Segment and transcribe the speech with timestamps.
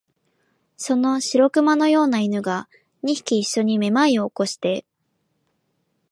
[0.77, 2.67] その白熊のような犬が、
[3.03, 4.83] 二匹いっしょにめまいを起こして、